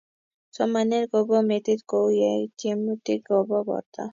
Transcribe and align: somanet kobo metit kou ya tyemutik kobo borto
somanet 0.55 1.05
kobo 1.11 1.37
metit 1.49 1.81
kou 1.89 2.07
ya 2.21 2.31
tyemutik 2.57 3.21
kobo 3.29 3.57
borto 3.67 4.03